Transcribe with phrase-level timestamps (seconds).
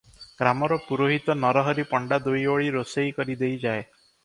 [0.37, 3.87] ଗ୍ରାମର ପୁରୋହିତ ନରହରି ପଣ୍ଡା ଦୁଇଓଳି ରୋଷେଇ କରି ଦେଇଯାଏ।